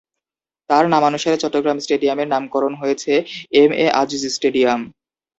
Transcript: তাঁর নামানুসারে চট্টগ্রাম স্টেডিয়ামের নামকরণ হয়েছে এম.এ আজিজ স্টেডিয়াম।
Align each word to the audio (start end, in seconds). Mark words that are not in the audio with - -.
তাঁর 0.69 0.85
নামানুসারে 0.87 1.37
চট্টগ্রাম 1.37 1.77
স্টেডিয়ামের 1.79 2.27
নামকরণ 2.27 2.73
হয়েছে 2.75 3.11
এম.এ 3.53 3.85
আজিজ 4.01 4.23
স্টেডিয়াম। 4.35 4.81